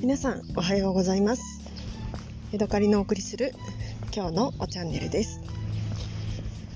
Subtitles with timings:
[0.00, 1.60] 皆さんおはようございます。
[2.52, 3.52] ヤドカリのお送りする
[4.16, 5.42] 今日のおチャンネルです。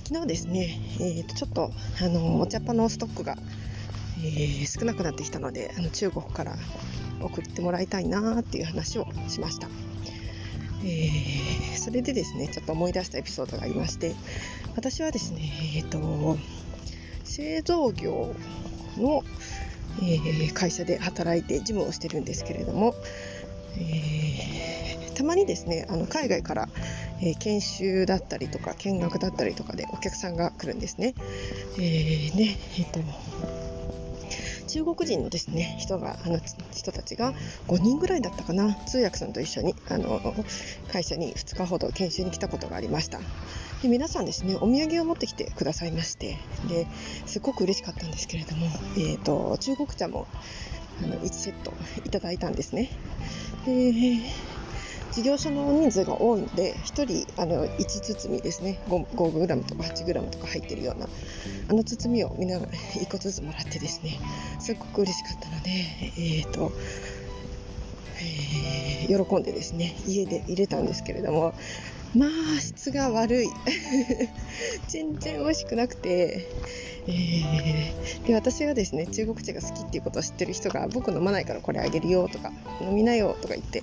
[0.07, 1.71] 昨日ですね、えー、とちょっと
[2.03, 3.39] あのお茶っ葉のストックが、
[4.19, 6.55] えー、少なくなってきたのであの中国から
[7.23, 9.69] 送ってもらいたいなっていう話をしました。
[10.85, 14.15] えー、それでですねちょっと思い出したエピソードがありまして
[14.77, 16.37] 私はですねえっ、ー、と
[17.25, 18.35] 製造業
[18.99, 19.25] の、
[20.03, 22.95] えー、会社で働いて事務をしてるんですけれども、
[23.79, 26.69] えー、たまにですねあの海外から、
[27.21, 31.15] えー、研修だったりとか見学だったりとかでお客さんが来るんですね。
[31.79, 33.01] えー、ねえっと
[34.75, 36.41] 中国人のですね人があの
[36.73, 37.33] 人たちが
[37.69, 40.35] 5人ぐらいだったかな通訳さんと一緒にあの
[40.93, 43.21] 会社に2日ほど研修に来たことがありました
[43.85, 46.39] で皆さんですねお土産を持ってきてくださいまして
[46.71, 46.87] で
[47.27, 48.67] すごく嬉しかったんですけれども、
[48.97, 50.27] えーと、中国茶も
[51.03, 51.75] あの1セット
[52.07, 52.89] いただいたんですね。
[53.67, 53.93] で
[55.13, 58.81] 事業所の人数が多いので1人あの1包みですね。
[58.89, 61.07] 5, 5g とか 8g とか入ってるような
[61.69, 64.19] あの包みをみんな1個ずつもらってですね。
[64.61, 65.71] すっごく嬉しかったので、
[66.17, 66.73] えーと
[68.17, 71.55] えー、喜んでですね家で入れたんですけれども
[72.17, 73.49] まあ質が悪い。
[74.87, 76.47] 全然美味しくなくて、
[77.09, 83.83] えー、で私がですね中国茶が好きっていうことを知ってる人が僕飲まないからこれあげるよとか飲みなよとか言って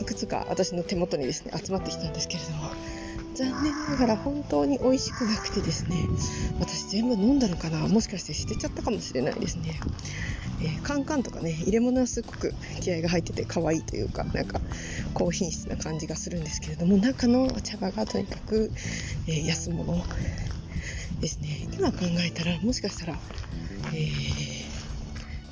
[0.00, 2.70] いくつか私の手元にですね集まってきたんですけれども
[3.34, 5.96] 残念ながら本当に美味しくなくてですね
[6.60, 9.80] 私全部飲んだのかなもしかして捨てちゃったかもしれないですね、
[10.62, 14.60] えー、カンカンとかね入れ物はすっごく気合が入ってて可愛いというかなんか
[15.14, 18.70] 高品質な感じがするんですけれども中の茶葉がとにかく、
[19.26, 20.04] えー、安物
[21.20, 21.68] ですね。
[21.78, 23.18] 今考えたらもしかしたら、
[23.92, 24.59] えー、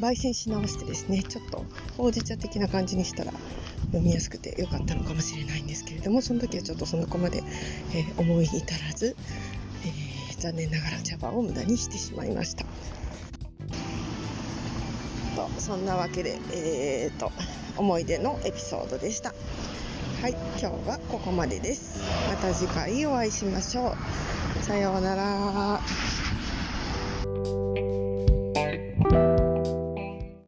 [0.00, 1.64] 焙煎し直してですねちょっと
[1.96, 3.32] ほうじ茶的な感じにしたら
[3.92, 7.42] 飲みやすくて良かったのかもしれないんですけれどもその時はちょっとその子まで、
[7.94, 9.16] えー、思い至らず、
[9.84, 12.64] えー、残念ながら茶葉を無駄にしてしまいました。
[15.38, 17.30] とそんなわけで、えーと、
[17.76, 19.32] 思い出のエピソードでした。
[20.20, 22.00] はい、今日はここまでです。
[22.28, 23.94] また次回お会いしましょ
[24.60, 24.64] う。
[24.64, 25.80] さようなら。